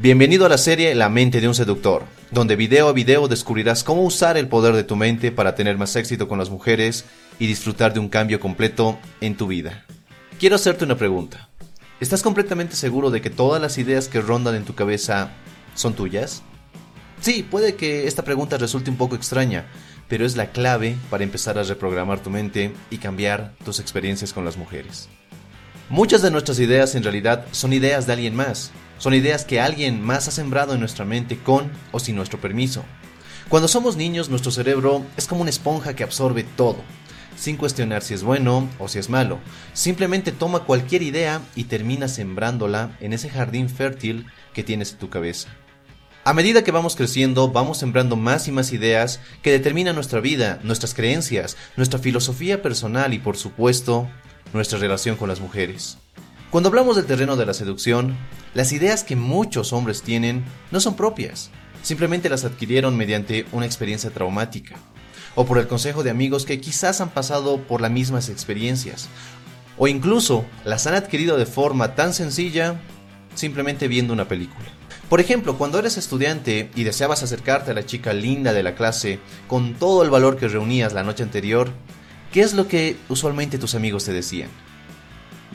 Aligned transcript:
Bienvenido 0.00 0.46
a 0.46 0.48
la 0.48 0.58
serie 0.58 0.94
La 0.94 1.08
mente 1.08 1.40
de 1.40 1.48
un 1.48 1.56
seductor, 1.56 2.04
donde 2.30 2.54
video 2.54 2.86
a 2.86 2.92
video 2.92 3.26
descubrirás 3.26 3.82
cómo 3.82 4.04
usar 4.04 4.36
el 4.36 4.46
poder 4.46 4.76
de 4.76 4.84
tu 4.84 4.94
mente 4.94 5.32
para 5.32 5.56
tener 5.56 5.76
más 5.76 5.96
éxito 5.96 6.28
con 6.28 6.38
las 6.38 6.50
mujeres 6.50 7.04
y 7.40 7.48
disfrutar 7.48 7.92
de 7.92 7.98
un 7.98 8.08
cambio 8.08 8.38
completo 8.38 8.96
en 9.20 9.36
tu 9.36 9.48
vida. 9.48 9.86
Quiero 10.38 10.54
hacerte 10.54 10.84
una 10.84 10.96
pregunta. 10.96 11.48
¿Estás 11.98 12.22
completamente 12.22 12.76
seguro 12.76 13.10
de 13.10 13.20
que 13.20 13.28
todas 13.28 13.60
las 13.60 13.76
ideas 13.76 14.06
que 14.06 14.20
rondan 14.20 14.54
en 14.54 14.64
tu 14.64 14.76
cabeza 14.76 15.32
son 15.74 15.94
tuyas? 15.94 16.44
Sí, 17.20 17.42
puede 17.42 17.74
que 17.74 18.06
esta 18.06 18.22
pregunta 18.22 18.56
resulte 18.56 18.90
un 18.90 18.98
poco 18.98 19.16
extraña, 19.16 19.66
pero 20.06 20.24
es 20.24 20.36
la 20.36 20.52
clave 20.52 20.94
para 21.10 21.24
empezar 21.24 21.58
a 21.58 21.64
reprogramar 21.64 22.22
tu 22.22 22.30
mente 22.30 22.72
y 22.88 22.98
cambiar 22.98 23.54
tus 23.64 23.80
experiencias 23.80 24.32
con 24.32 24.44
las 24.44 24.56
mujeres. 24.56 25.08
Muchas 25.90 26.22
de 26.22 26.30
nuestras 26.30 26.60
ideas 26.60 26.94
en 26.94 27.02
realidad 27.02 27.46
son 27.50 27.72
ideas 27.72 28.06
de 28.06 28.12
alguien 28.12 28.36
más, 28.36 28.70
son 28.98 29.14
ideas 29.14 29.44
que 29.44 29.60
alguien 29.60 30.02
más 30.02 30.28
ha 30.28 30.30
sembrado 30.30 30.74
en 30.74 30.80
nuestra 30.80 31.04
mente 31.04 31.38
con 31.38 31.70
o 31.92 32.00
sin 32.00 32.16
nuestro 32.16 32.40
permiso. 32.40 32.84
Cuando 33.48 33.68
somos 33.68 33.96
niños, 33.96 34.28
nuestro 34.28 34.52
cerebro 34.52 35.04
es 35.16 35.26
como 35.26 35.40
una 35.40 35.50
esponja 35.50 35.96
que 35.96 36.02
absorbe 36.02 36.44
todo, 36.44 36.76
sin 37.36 37.56
cuestionar 37.56 38.02
si 38.02 38.12
es 38.12 38.22
bueno 38.22 38.68
o 38.78 38.88
si 38.88 38.98
es 38.98 39.08
malo. 39.08 39.38
Simplemente 39.72 40.32
toma 40.32 40.64
cualquier 40.64 41.02
idea 41.02 41.40
y 41.56 41.64
termina 41.64 42.08
sembrándola 42.08 42.96
en 43.00 43.14
ese 43.14 43.30
jardín 43.30 43.70
fértil 43.70 44.26
que 44.52 44.64
tienes 44.64 44.92
en 44.92 44.98
tu 44.98 45.08
cabeza. 45.08 45.48
A 46.24 46.34
medida 46.34 46.62
que 46.62 46.72
vamos 46.72 46.94
creciendo, 46.94 47.48
vamos 47.48 47.78
sembrando 47.78 48.14
más 48.16 48.48
y 48.48 48.52
más 48.52 48.74
ideas 48.74 49.20
que 49.40 49.50
determinan 49.50 49.94
nuestra 49.94 50.20
vida, 50.20 50.60
nuestras 50.62 50.92
creencias, 50.92 51.56
nuestra 51.76 51.98
filosofía 51.98 52.60
personal 52.60 53.14
y 53.14 53.18
por 53.18 53.38
supuesto, 53.38 54.10
nuestra 54.52 54.78
relación 54.78 55.16
con 55.16 55.30
las 55.30 55.40
mujeres. 55.40 55.96
Cuando 56.50 56.70
hablamos 56.70 56.96
del 56.96 57.04
terreno 57.04 57.36
de 57.36 57.44
la 57.44 57.52
seducción, 57.52 58.16
las 58.54 58.72
ideas 58.72 59.04
que 59.04 59.16
muchos 59.16 59.74
hombres 59.74 60.00
tienen 60.00 60.46
no 60.70 60.80
son 60.80 60.96
propias, 60.96 61.50
simplemente 61.82 62.30
las 62.30 62.46
adquirieron 62.46 62.96
mediante 62.96 63.44
una 63.52 63.66
experiencia 63.66 64.08
traumática, 64.08 64.76
o 65.34 65.44
por 65.44 65.58
el 65.58 65.68
consejo 65.68 66.02
de 66.02 66.08
amigos 66.08 66.46
que 66.46 66.58
quizás 66.58 67.02
han 67.02 67.10
pasado 67.10 67.58
por 67.58 67.82
las 67.82 67.90
mismas 67.90 68.30
experiencias, 68.30 69.10
o 69.76 69.88
incluso 69.88 70.46
las 70.64 70.86
han 70.86 70.94
adquirido 70.94 71.36
de 71.36 71.44
forma 71.44 71.94
tan 71.94 72.14
sencilla 72.14 72.80
simplemente 73.34 73.86
viendo 73.86 74.14
una 74.14 74.26
película. 74.26 74.64
Por 75.10 75.20
ejemplo, 75.20 75.58
cuando 75.58 75.78
eres 75.78 75.98
estudiante 75.98 76.70
y 76.74 76.82
deseabas 76.82 77.22
acercarte 77.22 77.72
a 77.72 77.74
la 77.74 77.84
chica 77.84 78.14
linda 78.14 78.54
de 78.54 78.62
la 78.62 78.74
clase 78.74 79.20
con 79.48 79.74
todo 79.74 80.02
el 80.02 80.08
valor 80.08 80.38
que 80.38 80.48
reunías 80.48 80.94
la 80.94 81.02
noche 81.02 81.24
anterior, 81.24 81.70
¿qué 82.32 82.40
es 82.40 82.54
lo 82.54 82.68
que 82.68 82.96
usualmente 83.10 83.58
tus 83.58 83.74
amigos 83.74 84.04
te 84.04 84.14
decían? 84.14 84.48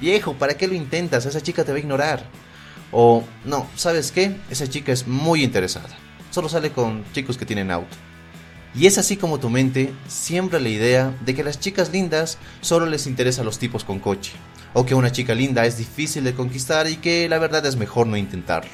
Viejo, 0.04 0.34
¿para 0.34 0.58
qué 0.58 0.68
lo 0.68 0.74
intentas? 0.74 1.26
Esa 1.26 1.40
chica 1.40 1.64
te 1.64 1.72
va 1.72 1.78
a 1.78 1.80
ignorar. 1.80 2.26
O, 2.92 3.24
no, 3.46 3.70
¿sabes 3.78 4.12
qué? 4.12 4.36
Esa 4.50 4.68
chica 4.68 4.92
es 4.92 5.08
muy 5.08 5.46
interesada. 5.46 5.96
Solo 6.30 6.50
sale 6.50 6.74
con 6.74 7.06
chicos 7.14 7.38
que 7.38 7.46
tienen 7.46 7.72
auto. 7.72 7.96
Y 8.76 8.86
es 8.86 8.98
así 8.98 9.16
como 9.16 9.40
tu 9.40 9.50
mente 9.50 9.94
siembra 10.10 10.60
la 10.60 10.68
idea 10.68 11.16
de 11.26 11.34
que 11.34 11.46
las 11.46 11.58
chicas 11.58 11.94
lindas 11.94 12.38
solo 12.60 12.86
les 12.86 13.08
interesa 13.08 13.44
a 13.44 13.46
los 13.46 13.60
tipos 13.60 13.86
con 13.86 14.00
coche. 14.00 14.34
O 14.74 14.86
que 14.86 14.94
una 14.94 15.14
chica 15.14 15.36
linda 15.36 15.66
es 15.66 15.78
difícil 15.78 16.26
de 16.26 16.34
conquistar 16.34 16.86
y 16.90 16.98
que 16.98 17.30
la 17.30 17.40
verdad 17.40 17.66
es 17.66 17.78
mejor 17.78 18.06
no 18.06 18.18
intentarlo. 18.18 18.72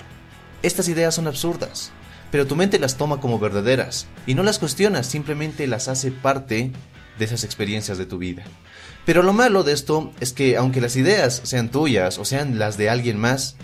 Estas 0.64 0.90
ideas 0.90 1.14
son 1.14 1.28
absurdas, 1.28 1.92
pero 2.32 2.48
tu 2.48 2.56
mente 2.56 2.80
las 2.80 2.98
toma 2.98 3.20
como 3.20 3.38
verdaderas 3.38 4.08
y 4.26 4.34
no 4.34 4.42
las 4.42 4.58
cuestiona, 4.58 5.04
simplemente 5.04 5.68
las 5.68 5.90
hace 5.90 6.10
parte 6.10 6.72
de 7.20 7.26
esas 7.26 7.44
experiencias 7.44 8.00
de 8.00 8.08
tu 8.08 8.18
vida. 8.18 8.46
Pero 9.10 9.24
lo 9.24 9.34
malo 9.34 9.64
de 9.64 9.74
esto 9.74 10.14
es 10.20 10.34
que 10.34 10.56
aunque 10.56 10.82
las 10.82 10.96
ideas 10.96 11.42
sean 11.44 11.72
tuyas 11.72 12.20
o 12.20 12.26
sean 12.26 12.60
las 12.60 12.78
de 12.78 12.92
alguien 12.92 13.18
más, 13.18 13.56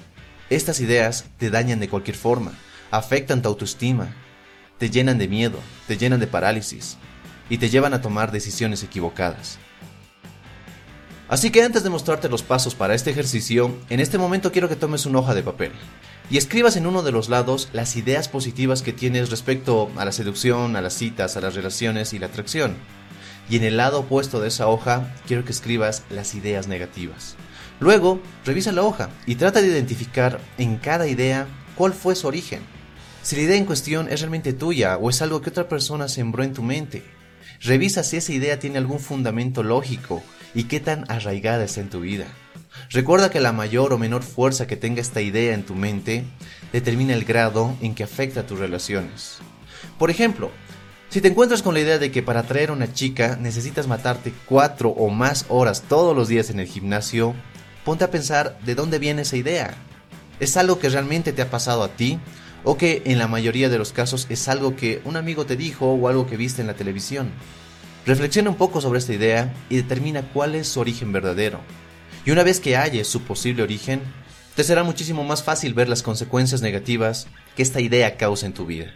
estas 0.49 0.79
ideas 0.79 1.25
te 1.38 1.51
dañan 1.51 1.79
de 1.79 1.88
cualquier 1.88 2.17
forma, 2.17 2.53
afectan 2.89 3.43
tu 3.43 3.49
autoestima, 3.49 4.16
te 4.79 4.89
llenan 4.89 5.19
de 5.19 5.27
miedo, 5.27 5.59
te 5.88 5.97
llenan 5.97 6.19
de 6.19 6.25
parálisis 6.25 6.97
y 7.47 7.59
te 7.59 7.69
llevan 7.69 7.93
a 7.93 8.01
tomar 8.01 8.31
decisiones 8.31 8.81
equivocadas. 8.81 9.59
Así 11.28 11.51
que 11.51 11.61
antes 11.61 11.84
de 11.84 11.91
mostrarte 11.91 12.28
los 12.28 12.41
pasos 12.41 12.73
para 12.73 12.95
este 12.95 13.11
ejercicio, 13.11 13.72
en 13.91 14.00
este 14.00 14.17
momento 14.17 14.51
quiero 14.51 14.67
que 14.67 14.75
tomes 14.75 15.05
una 15.05 15.19
hoja 15.19 15.35
de 15.35 15.44
papel 15.44 15.73
y 16.31 16.38
escribas 16.38 16.75
en 16.75 16.88
uno 16.88 17.03
de 17.03 17.11
los 17.11 17.29
lados 17.29 17.69
las 17.72 17.95
ideas 17.97 18.29
positivas 18.29 18.81
que 18.81 18.94
tienes 18.94 19.29
respecto 19.29 19.91
a 19.95 20.05
la 20.05 20.11
seducción, 20.11 20.75
a 20.75 20.81
las 20.81 20.95
citas, 20.95 21.38
a 21.38 21.41
las 21.41 21.53
relaciones 21.53 22.13
y 22.13 22.17
la 22.17 22.25
atracción 22.25 22.78
y 23.50 23.57
en 23.57 23.63
el 23.63 23.78
lado 23.78 24.00
opuesto 24.00 24.39
de 24.39 24.47
esa 24.47 24.67
hoja 24.67 25.13
quiero 25.28 25.45
que 25.45 25.51
escribas 25.51 26.03
las 26.09 26.35
ideas 26.35 26.67
negativas. 26.67 27.35
Luego, 27.79 28.22
revisa 28.45 28.72
la 28.72 28.83
hoja 28.83 29.09
y 29.25 29.35
trata 29.35 29.61
de 29.61 29.67
identificar 29.67 30.39
en 30.57 30.78
cada 30.78 31.07
idea 31.07 31.47
cuál 31.75 31.94
fue 31.94 32.16
su 32.16 32.28
origen. 32.28 32.61
Si 33.22 33.35
la 33.35 33.41
idea 33.41 33.57
en 33.57 33.66
cuestión 33.66 34.07
es 34.09 34.22
realmente 34.22 34.53
tuya 34.53 34.97
o 34.97 35.09
es 35.09 35.22
algo 35.22 35.41
que 35.41 35.50
otra 35.50 35.67
persona 35.67 36.07
sembró 36.07 36.44
en 36.44 36.53
tu 36.53 36.63
mente. 36.63 37.03
Revisa 37.61 38.03
si 38.03 38.17
esa 38.17 38.31
idea 38.31 38.59
tiene 38.59 38.78
algún 38.78 39.00
fundamento 39.00 39.63
lógico 39.63 40.23
y 40.53 40.66
qué 40.66 40.79
tan 40.79 41.09
arraigada 41.09 41.63
está 41.63 41.81
en 41.81 41.89
tu 41.89 42.01
vida. 42.01 42.28
Recuerda 42.89 43.29
que 43.29 43.39
la 43.39 43.51
mayor 43.51 43.94
o 43.94 43.97
menor 43.97 44.23
fuerza 44.23 44.67
que 44.67 44.78
tenga 44.78 45.01
esta 45.01 45.22
idea 45.22 45.53
en 45.53 45.63
tu 45.63 45.75
mente 45.75 46.25
determina 46.72 47.13
el 47.13 47.25
grado 47.25 47.75
en 47.81 47.95
que 47.95 48.03
afecta 48.03 48.41
a 48.41 48.47
tus 48.47 48.59
relaciones. 48.59 49.38
Por 49.97 50.09
ejemplo, 50.09 50.51
si 51.09 51.21
te 51.21 51.29
encuentras 51.29 51.61
con 51.61 51.73
la 51.73 51.79
idea 51.79 51.97
de 51.97 52.11
que 52.11 52.23
para 52.23 52.41
atraer 52.41 52.69
a 52.69 52.73
una 52.73 52.91
chica 52.91 53.38
necesitas 53.39 53.88
matarte 53.88 54.33
cuatro 54.45 54.89
o 54.89 55.09
más 55.09 55.45
horas 55.49 55.83
todos 55.88 56.16
los 56.16 56.27
días 56.27 56.49
en 56.49 56.59
el 56.59 56.67
gimnasio, 56.67 57.33
ponte 57.85 58.03
a 58.03 58.11
pensar 58.11 58.57
de 58.66 58.75
dónde 58.75 58.99
viene 58.99 59.21
esa 59.21 59.38
idea. 59.38 59.75
¿Es 60.39 60.57
algo 60.57 60.79
que 60.79 60.89
realmente 60.89 61.31
te 61.31 61.41
ha 61.41 61.49
pasado 61.49 61.83
a 61.83 61.89
ti? 61.89 62.19
¿O 62.63 62.77
que 62.77 63.03
en 63.05 63.19
la 63.19 63.27
mayoría 63.27 63.69
de 63.69 63.77
los 63.77 63.93
casos 63.93 64.25
es 64.29 64.47
algo 64.47 64.75
que 64.75 65.01
un 65.05 65.16
amigo 65.16 65.45
te 65.45 65.55
dijo 65.55 65.93
o 65.93 66.07
algo 66.09 66.27
que 66.27 66.35
viste 66.35 66.61
en 66.61 66.67
la 66.67 66.73
televisión? 66.73 67.31
Reflexiona 68.05 68.49
un 68.49 68.57
poco 68.57 68.81
sobre 68.81 68.99
esta 68.99 69.13
idea 69.13 69.53
y 69.69 69.77
determina 69.77 70.23
cuál 70.33 70.55
es 70.55 70.67
su 70.67 70.79
origen 70.79 71.11
verdadero. 71.13 71.59
Y 72.25 72.31
una 72.31 72.43
vez 72.43 72.59
que 72.59 72.75
halles 72.75 73.07
su 73.07 73.22
posible 73.22 73.63
origen, 73.63 74.01
te 74.55 74.63
será 74.63 74.83
muchísimo 74.83 75.23
más 75.23 75.43
fácil 75.43 75.73
ver 75.73 75.87
las 75.87 76.03
consecuencias 76.03 76.61
negativas 76.61 77.27
que 77.55 77.63
esta 77.63 77.81
idea 77.81 78.17
causa 78.17 78.47
en 78.47 78.53
tu 78.53 78.66
vida. 78.66 78.93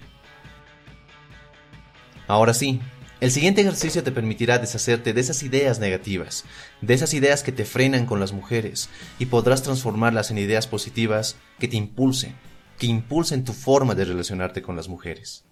Ahora 2.29 2.53
sí, 2.53 2.79
el 3.21 3.31
siguiente 3.31 3.61
ejercicio 3.61 4.03
te 4.03 4.11
permitirá 4.11 4.59
deshacerte 4.59 5.13
de 5.13 5.19
esas 5.19 5.41
ideas 5.41 5.79
negativas, 5.79 6.45
de 6.79 6.93
esas 6.93 7.15
ideas 7.15 7.41
que 7.41 7.51
te 7.51 7.65
frenan 7.65 8.05
con 8.05 8.19
las 8.19 8.33
mujeres, 8.33 8.87
y 9.17 9.25
podrás 9.25 9.63
transformarlas 9.63 10.29
en 10.29 10.37
ideas 10.37 10.67
positivas 10.67 11.37
que 11.57 11.67
te 11.67 11.75
impulsen, 11.75 12.35
que 12.77 12.85
impulsen 12.85 13.43
tu 13.43 13.53
forma 13.53 13.95
de 13.95 14.05
relacionarte 14.05 14.61
con 14.61 14.75
las 14.75 14.87
mujeres. 14.89 15.43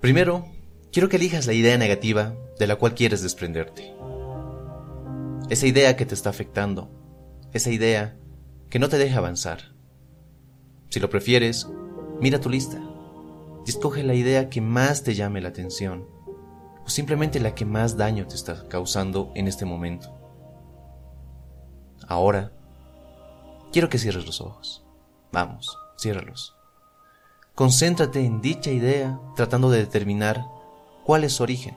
Primero, 0.00 0.48
quiero 0.90 1.08
que 1.08 1.14
elijas 1.14 1.46
la 1.46 1.52
idea 1.52 1.78
negativa 1.78 2.34
de 2.58 2.66
la 2.66 2.74
cual 2.74 2.94
quieres 2.94 3.22
desprenderte. 3.22 3.94
Esa 5.48 5.68
idea 5.68 5.94
que 5.94 6.06
te 6.06 6.14
está 6.14 6.30
afectando, 6.30 6.90
esa 7.52 7.70
idea 7.70 8.16
que 8.68 8.80
no 8.80 8.88
te 8.88 8.98
deja 8.98 9.18
avanzar. 9.18 9.75
Si 10.88 11.00
lo 11.00 11.10
prefieres, 11.10 11.68
mira 12.20 12.40
tu 12.40 12.48
lista 12.48 12.80
y 13.66 13.70
escoge 13.70 14.02
la 14.02 14.14
idea 14.14 14.48
que 14.48 14.60
más 14.60 15.02
te 15.02 15.14
llame 15.14 15.40
la 15.40 15.48
atención 15.48 16.06
o 16.84 16.88
simplemente 16.88 17.40
la 17.40 17.54
que 17.54 17.64
más 17.64 17.96
daño 17.96 18.26
te 18.26 18.34
está 18.34 18.68
causando 18.68 19.32
en 19.34 19.48
este 19.48 19.64
momento. 19.64 20.14
Ahora, 22.06 22.52
quiero 23.72 23.88
que 23.88 23.98
cierres 23.98 24.24
los 24.24 24.40
ojos. 24.40 24.84
Vamos, 25.32 25.76
ciérralos. 25.98 26.54
Concéntrate 27.54 28.24
en 28.24 28.40
dicha 28.40 28.70
idea 28.70 29.18
tratando 29.34 29.70
de 29.70 29.78
determinar 29.78 30.44
cuál 31.04 31.24
es 31.24 31.32
su 31.32 31.42
origen. 31.42 31.74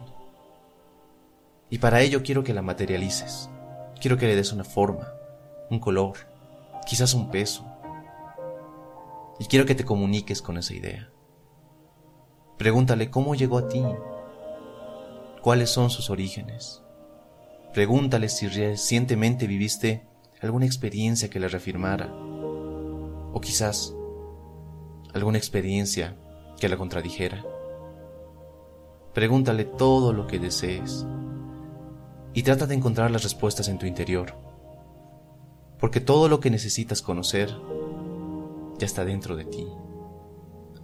Y 1.70 1.80
para 1.80 2.02
ello 2.02 2.22
quiero 2.22 2.44
que 2.44 2.54
la 2.54 2.62
materialices. 2.62 3.50
Quiero 4.00 4.18
que 4.18 4.28
le 4.28 4.36
des 4.36 4.54
una 4.54 4.64
forma, 4.64 5.08
un 5.70 5.80
color, 5.80 6.18
quizás 6.86 7.14
un 7.14 7.32
peso, 7.32 7.66
y 9.40 9.46
quiero 9.46 9.66
que 9.66 9.76
te 9.76 9.86
comuniques 9.86 10.42
con 10.42 10.58
esa 10.58 10.74
idea. 10.74 11.10
Pregúntale 12.58 13.10
cómo 13.10 13.36
llegó 13.36 13.58
a 13.58 13.70
ti, 13.70 13.84
cuáles 15.42 15.70
son 15.70 15.90
sus 15.90 16.10
orígenes. 16.10 16.84
Pregúntale 17.74 18.28
si 18.28 18.48
recientemente 18.48 19.48
viviste 19.48 20.06
alguna 20.42 20.66
experiencia 20.66 21.30
que 21.30 21.40
le 21.40 21.48
reafirmara, 21.48 22.14
o 23.32 23.40
quizás 23.42 23.96
alguna 25.14 25.38
experiencia 25.38 26.18
que 26.60 26.68
la 26.68 26.78
contradijera. 26.78 27.46
Pregúntale 29.14 29.66
todo 29.66 30.14
lo 30.14 30.28
que 30.28 30.40
desees 30.40 31.06
y 32.34 32.44
trata 32.44 32.68
de 32.68 32.76
encontrar 32.76 33.10
las 33.12 33.24
respuestas 33.24 33.70
en 33.70 33.80
tu 33.80 33.86
interior, 33.86 34.36
porque 35.80 36.02
todo 36.02 36.28
lo 36.28 36.40
que 36.40 36.50
necesitas 36.50 37.02
conocer 37.02 37.56
ya 38.80 38.86
está 38.86 39.06
dentro 39.06 39.36
de 39.36 39.46
ti. 39.46 39.68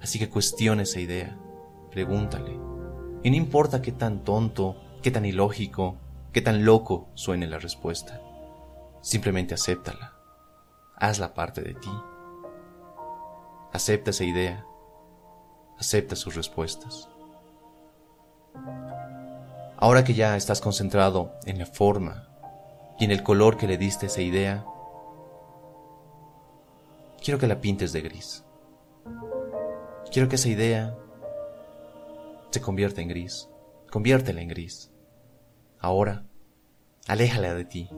Así 0.01 0.19
que 0.19 0.29
cuestiona 0.29 0.83
esa 0.83 0.99
idea, 0.99 1.35
pregúntale. 1.89 2.59
Y 3.23 3.31
no 3.31 3.37
importa 3.37 3.81
qué 3.81 3.91
tan 3.91 4.23
tonto, 4.23 4.75
qué 5.01 5.09
tan 5.09 5.25
ilógico, 5.25 5.95
qué 6.31 6.41
tan 6.41 6.65
loco 6.65 7.07
suene 7.15 7.47
la 7.47 7.57
respuesta. 7.57 8.21
Simplemente 9.01 9.55
acéptala. 9.55 10.13
Hazla 10.97 11.33
parte 11.33 11.61
de 11.61 11.73
ti. 11.73 11.89
Acepta 13.71 14.11
esa 14.11 14.25
idea. 14.25 14.65
Acepta 15.79 16.15
sus 16.15 16.35
respuestas. 16.35 17.09
Ahora 19.77 20.03
que 20.03 20.13
ya 20.13 20.35
estás 20.35 20.61
concentrado 20.61 21.33
en 21.45 21.59
la 21.59 21.65
forma 21.65 22.27
y 22.99 23.05
en 23.05 23.11
el 23.11 23.23
color 23.23 23.57
que 23.57 23.67
le 23.67 23.77
diste 23.77 24.05
a 24.05 24.09
esa 24.09 24.21
idea, 24.21 24.65
quiero 27.25 27.39
que 27.39 27.47
la 27.47 27.59
pintes 27.59 27.91
de 27.91 28.01
gris. 28.01 28.45
Quiero 30.11 30.29
que 30.29 30.35
esa 30.35 30.47
idea 30.47 30.95
se 32.51 32.61
convierta 32.61 33.01
en 33.01 33.07
gris. 33.07 33.49
Conviértela 33.91 34.41
en 34.41 34.47
gris. 34.47 34.91
Ahora, 35.79 36.27
aléjala 37.07 37.55
de 37.55 37.65
ti. 37.65 37.89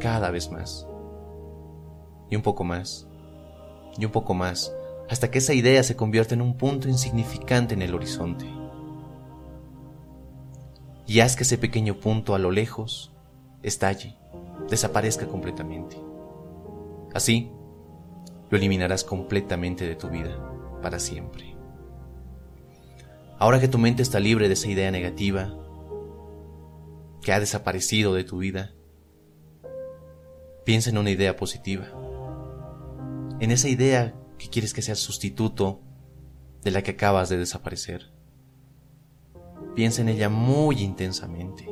Cada 0.00 0.32
vez 0.32 0.50
más. 0.50 0.88
Y 2.28 2.34
un 2.34 2.42
poco 2.42 2.64
más. 2.64 3.06
Y 3.96 4.04
un 4.04 4.10
poco 4.10 4.34
más. 4.34 4.74
Hasta 5.08 5.30
que 5.30 5.38
esa 5.38 5.54
idea 5.54 5.84
se 5.84 5.94
convierta 5.94 6.34
en 6.34 6.42
un 6.42 6.56
punto 6.56 6.88
insignificante 6.88 7.74
en 7.74 7.82
el 7.82 7.94
horizonte. 7.94 8.50
Y 11.06 11.20
haz 11.20 11.36
que 11.36 11.44
ese 11.44 11.58
pequeño 11.58 12.00
punto 12.00 12.34
a 12.34 12.40
lo 12.40 12.50
lejos 12.50 13.12
estalle, 13.62 14.18
desaparezca 14.68 15.28
completamente. 15.28 15.96
Así, 17.14 17.52
lo 18.50 18.58
eliminarás 18.58 19.04
completamente 19.04 19.86
de 19.86 19.96
tu 19.96 20.08
vida, 20.08 20.38
para 20.82 20.98
siempre. 20.98 21.56
Ahora 23.38 23.60
que 23.60 23.68
tu 23.68 23.78
mente 23.78 24.02
está 24.02 24.20
libre 24.20 24.48
de 24.48 24.54
esa 24.54 24.68
idea 24.68 24.90
negativa, 24.90 25.54
que 27.22 27.32
ha 27.32 27.40
desaparecido 27.40 28.14
de 28.14 28.24
tu 28.24 28.38
vida, 28.38 28.72
piensa 30.64 30.90
en 30.90 30.98
una 30.98 31.10
idea 31.10 31.36
positiva. 31.36 31.86
En 33.40 33.50
esa 33.50 33.68
idea 33.68 34.14
que 34.38 34.48
quieres 34.48 34.72
que 34.72 34.82
sea 34.82 34.94
sustituto 34.94 35.80
de 36.62 36.70
la 36.70 36.82
que 36.82 36.92
acabas 36.92 37.28
de 37.28 37.36
desaparecer. 37.36 38.12
Piensa 39.74 40.00
en 40.02 40.08
ella 40.08 40.28
muy 40.28 40.82
intensamente. 40.82 41.68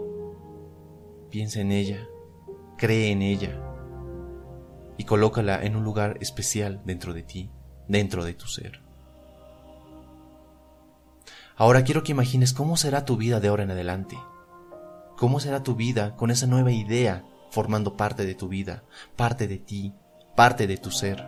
Piensa 1.31 1.61
en 1.61 1.73
ella, 1.73 2.07
cree 2.77 3.11
en 3.11 3.23
ella 3.23 3.64
y 4.97 5.05
colócala 5.05 5.65
en 5.65 5.77
un 5.77 5.85
lugar 5.85 6.19
especial 6.21 6.81
dentro 6.85 7.13
de 7.15 7.23
ti, 7.23 7.51
dentro 7.89 8.25
de 8.25 8.35
tu 8.35 8.47
ser. 8.47 8.83
Ahora 11.57 11.85
quiero 11.85 12.03
que 12.03 12.13
imagines 12.13 12.53
cómo 12.53 12.77
será 12.77 13.05
tu 13.05 13.17
vida 13.17 13.41
de 13.41 13.49
ahora 13.49 13.63
en 13.63 13.71
adelante. 13.71 14.19
¿Cómo 15.17 15.39
será 15.39 15.63
tu 15.63 15.77
vida 15.77 16.17
con 16.17 16.31
esa 16.31 16.47
nueva 16.47 16.73
idea 16.73 17.25
formando 17.51 17.97
parte 17.97 18.27
de 18.27 18.35
tu 18.35 18.49
vida, 18.49 18.83
parte 19.15 19.47
de 19.47 19.59
ti, 19.59 19.95
parte 20.35 20.67
de 20.67 20.77
tu 20.77 20.91
ser? 20.91 21.25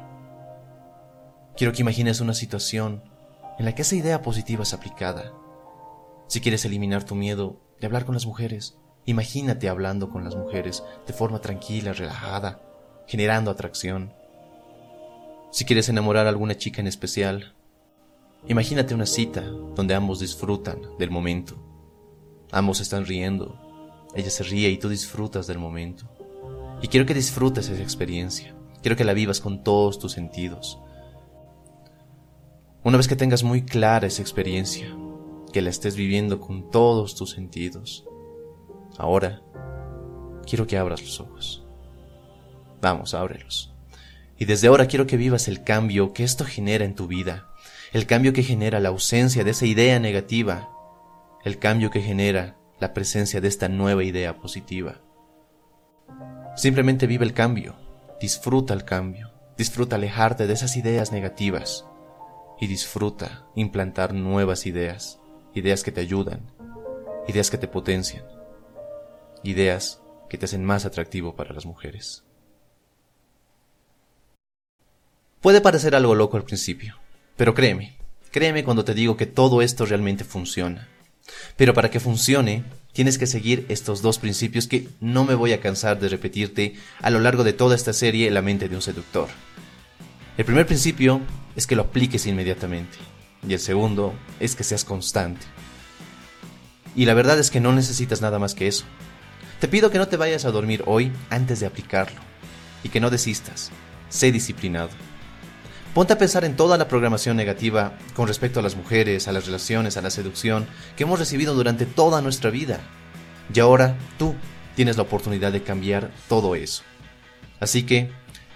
Quiero 1.56 1.72
que 1.72 1.82
imagines 1.82 2.20
una 2.20 2.34
situación 2.34 3.04
en 3.58 3.64
la 3.64 3.74
que 3.74 3.82
esa 3.82 3.94
idea 3.94 4.22
positiva 4.22 4.64
es 4.64 4.74
aplicada. 4.74 5.32
Si 6.26 6.40
quieres 6.40 6.64
eliminar 6.64 7.04
tu 7.04 7.14
miedo 7.14 7.60
de 7.80 7.86
hablar 7.86 8.04
con 8.04 8.14
las 8.14 8.26
mujeres, 8.26 8.76
imagínate 9.04 9.68
hablando 9.68 10.10
con 10.10 10.24
las 10.24 10.34
mujeres 10.34 10.82
de 11.06 11.12
forma 11.12 11.40
tranquila, 11.40 11.92
relajada, 11.92 12.60
generando 13.06 13.50
atracción. 13.50 14.12
Si 15.50 15.64
quieres 15.64 15.88
enamorar 15.88 16.26
a 16.26 16.30
alguna 16.30 16.56
chica 16.56 16.80
en 16.80 16.86
especial, 16.86 17.56
Imagínate 18.48 18.94
una 18.94 19.06
cita 19.06 19.42
donde 19.74 19.94
ambos 19.94 20.20
disfrutan 20.20 20.80
del 21.00 21.10
momento. 21.10 21.56
Ambos 22.52 22.80
están 22.80 23.04
riendo. 23.04 23.58
Ella 24.14 24.30
se 24.30 24.44
ríe 24.44 24.70
y 24.70 24.78
tú 24.78 24.88
disfrutas 24.88 25.48
del 25.48 25.58
momento. 25.58 26.08
Y 26.80 26.86
quiero 26.86 27.06
que 27.06 27.14
disfrutes 27.14 27.68
esa 27.68 27.82
experiencia. 27.82 28.54
Quiero 28.82 28.96
que 28.96 29.04
la 29.04 29.14
vivas 29.14 29.40
con 29.40 29.64
todos 29.64 29.98
tus 29.98 30.12
sentidos. 30.12 30.78
Una 32.84 32.98
vez 32.98 33.08
que 33.08 33.16
tengas 33.16 33.42
muy 33.42 33.64
clara 33.64 34.06
esa 34.06 34.22
experiencia, 34.22 34.96
que 35.52 35.60
la 35.60 35.70
estés 35.70 35.96
viviendo 35.96 36.38
con 36.38 36.70
todos 36.70 37.16
tus 37.16 37.30
sentidos, 37.30 38.04
ahora 38.96 39.42
quiero 40.46 40.68
que 40.68 40.78
abras 40.78 41.02
los 41.02 41.18
ojos. 41.18 41.65
Vamos, 42.86 43.14
ábrelos. 43.14 43.74
Y 44.38 44.44
desde 44.44 44.68
ahora 44.68 44.86
quiero 44.86 45.08
que 45.08 45.16
vivas 45.16 45.48
el 45.48 45.64
cambio 45.64 46.12
que 46.12 46.22
esto 46.22 46.44
genera 46.44 46.84
en 46.84 46.94
tu 46.94 47.08
vida, 47.08 47.48
el 47.92 48.06
cambio 48.06 48.32
que 48.32 48.44
genera 48.44 48.78
la 48.78 48.90
ausencia 48.90 49.42
de 49.42 49.50
esa 49.50 49.66
idea 49.66 49.98
negativa, 49.98 50.70
el 51.44 51.58
cambio 51.58 51.90
que 51.90 52.00
genera 52.00 52.56
la 52.78 52.94
presencia 52.94 53.40
de 53.40 53.48
esta 53.48 53.68
nueva 53.68 54.04
idea 54.04 54.36
positiva. 54.36 55.00
Simplemente 56.54 57.08
vive 57.08 57.24
el 57.24 57.32
cambio, 57.32 57.74
disfruta 58.20 58.72
el 58.72 58.84
cambio, 58.84 59.32
disfruta 59.58 59.96
alejarte 59.96 60.46
de 60.46 60.52
esas 60.52 60.76
ideas 60.76 61.10
negativas 61.10 61.84
y 62.60 62.68
disfruta 62.68 63.48
implantar 63.56 64.14
nuevas 64.14 64.64
ideas, 64.64 65.18
ideas 65.54 65.82
que 65.82 65.90
te 65.90 66.02
ayudan, 66.02 66.52
ideas 67.26 67.50
que 67.50 67.58
te 67.58 67.66
potencian, 67.66 68.24
ideas 69.42 70.00
que 70.28 70.38
te 70.38 70.44
hacen 70.44 70.64
más 70.64 70.86
atractivo 70.86 71.34
para 71.34 71.52
las 71.52 71.66
mujeres. 71.66 72.22
Puede 75.46 75.60
parecer 75.60 75.94
algo 75.94 76.16
loco 76.16 76.36
al 76.36 76.42
principio, 76.42 76.96
pero 77.36 77.54
créeme, 77.54 77.96
créeme 78.32 78.64
cuando 78.64 78.84
te 78.84 78.94
digo 78.94 79.16
que 79.16 79.26
todo 79.26 79.62
esto 79.62 79.86
realmente 79.86 80.24
funciona. 80.24 80.88
Pero 81.56 81.72
para 81.72 81.88
que 81.88 82.00
funcione, 82.00 82.64
tienes 82.92 83.16
que 83.16 83.28
seguir 83.28 83.64
estos 83.68 84.02
dos 84.02 84.18
principios 84.18 84.66
que 84.66 84.88
no 84.98 85.24
me 85.24 85.36
voy 85.36 85.52
a 85.52 85.60
cansar 85.60 86.00
de 86.00 86.08
repetirte 86.08 86.74
a 87.00 87.10
lo 87.10 87.20
largo 87.20 87.44
de 87.44 87.52
toda 87.52 87.76
esta 87.76 87.92
serie 87.92 88.28
La 88.32 88.42
mente 88.42 88.68
de 88.68 88.74
un 88.74 88.82
seductor. 88.82 89.28
El 90.36 90.44
primer 90.44 90.66
principio 90.66 91.20
es 91.54 91.68
que 91.68 91.76
lo 91.76 91.82
apliques 91.82 92.26
inmediatamente. 92.26 92.98
Y 93.46 93.52
el 93.52 93.60
segundo 93.60 94.14
es 94.40 94.56
que 94.56 94.64
seas 94.64 94.84
constante. 94.84 95.46
Y 96.96 97.04
la 97.04 97.14
verdad 97.14 97.38
es 97.38 97.52
que 97.52 97.60
no 97.60 97.72
necesitas 97.72 98.20
nada 98.20 98.40
más 98.40 98.56
que 98.56 98.66
eso. 98.66 98.84
Te 99.60 99.68
pido 99.68 99.92
que 99.92 99.98
no 99.98 100.08
te 100.08 100.16
vayas 100.16 100.44
a 100.44 100.50
dormir 100.50 100.82
hoy 100.86 101.12
antes 101.30 101.60
de 101.60 101.66
aplicarlo. 101.66 102.20
Y 102.82 102.88
que 102.88 102.98
no 102.98 103.10
desistas. 103.10 103.70
Sé 104.08 104.32
disciplinado. 104.32 105.05
Ponte 105.96 106.12
a 106.12 106.18
pensar 106.18 106.44
en 106.44 106.56
toda 106.56 106.76
la 106.76 106.88
programación 106.88 107.38
negativa 107.38 107.94
con 108.14 108.28
respecto 108.28 108.60
a 108.60 108.62
las 108.62 108.76
mujeres, 108.76 109.28
a 109.28 109.32
las 109.32 109.46
relaciones, 109.46 109.96
a 109.96 110.02
la 110.02 110.10
seducción 110.10 110.66
que 110.94 111.04
hemos 111.04 111.18
recibido 111.18 111.54
durante 111.54 111.86
toda 111.86 112.20
nuestra 112.20 112.50
vida. 112.50 112.80
Y 113.50 113.60
ahora 113.60 113.96
tú 114.18 114.34
tienes 114.74 114.98
la 114.98 115.04
oportunidad 115.04 115.52
de 115.52 115.62
cambiar 115.62 116.10
todo 116.28 116.54
eso. 116.54 116.82
Así 117.60 117.84
que, 117.84 118.10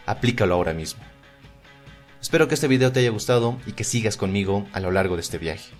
aplícalo 0.04 0.54
ahora 0.54 0.74
mismo. 0.74 1.02
Espero 2.20 2.46
que 2.46 2.56
este 2.56 2.68
video 2.68 2.92
te 2.92 3.00
haya 3.00 3.08
gustado 3.08 3.58
y 3.66 3.72
que 3.72 3.84
sigas 3.84 4.18
conmigo 4.18 4.68
a 4.74 4.80
lo 4.80 4.90
largo 4.90 5.14
de 5.14 5.22
este 5.22 5.38
viaje. 5.38 5.70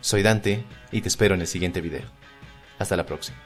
Soy 0.00 0.22
Dante 0.22 0.64
y 0.92 1.00
te 1.00 1.08
espero 1.08 1.34
en 1.34 1.40
el 1.40 1.48
siguiente 1.48 1.80
video. 1.80 2.06
Hasta 2.78 2.96
la 2.96 3.04
próxima. 3.04 3.36